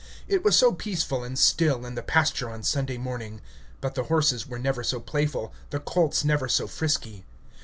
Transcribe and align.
It 0.27 0.43
was 0.43 0.57
so 0.57 0.73
peaceful 0.73 1.23
and 1.23 1.37
still 1.37 1.85
in 1.85 1.93
the 1.93 2.01
pasture 2.01 2.49
on 2.49 2.63
Sunday 2.63 2.97
morning; 2.97 3.39
but 3.81 3.93
the 3.93 4.05
horses 4.05 4.47
were 4.47 4.57
never 4.57 4.83
so 4.83 4.99
playful, 4.99 5.53
the 5.69 5.79
colts 5.79 6.23
never 6.25 6.47
so 6.47 6.65
frisky. 6.65 7.23